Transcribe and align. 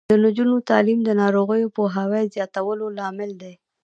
د 0.09 0.13
نجونو 0.25 0.55
تعلیم 0.69 0.99
د 1.03 1.09
ناروغیو 1.21 1.73
پوهاوي 1.75 2.23
زیاتولو 2.35 2.85
لامل 2.97 3.31
دی. 3.41 3.53